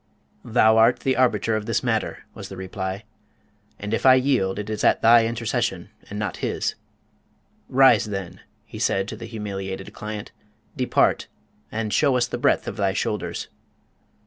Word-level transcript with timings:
"Thou 0.43 0.77
art 0.77 1.01
the 1.01 1.15
arbiter 1.15 1.55
of 1.55 1.67
this 1.67 1.83
matter," 1.83 2.25
was 2.33 2.49
the 2.49 2.57
reply. 2.57 3.03
"And 3.77 3.93
if 3.93 4.03
I 4.03 4.15
yield, 4.15 4.57
it 4.57 4.67
is 4.67 4.83
at 4.83 5.03
thy 5.03 5.27
intercession, 5.27 5.89
and 6.09 6.17
not 6.17 6.37
his. 6.37 6.73
Rise 7.69 8.05
then," 8.05 8.41
he 8.65 8.79
said 8.79 9.07
to 9.09 9.15
the 9.15 9.27
humiliated 9.27 9.93
client; 9.93 10.31
"depart, 10.75 11.27
and 11.71 11.93
show 11.93 12.17
us 12.17 12.25
the 12.25 12.39
breadth 12.39 12.67
of 12.67 12.77
thy 12.77 12.93
shoulders." 12.93 13.47